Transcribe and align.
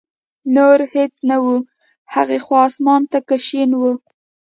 نور 0.55 0.79
هېڅ 0.95 1.13
نه 1.29 1.37
و، 1.43 1.47
هغې 2.13 2.39
خوا 2.45 2.61
اسمان 2.69 3.01
تک 3.11 3.29
شین 3.47 3.71
و. 3.77 3.83